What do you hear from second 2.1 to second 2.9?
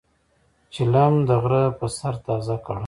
تازه کړه.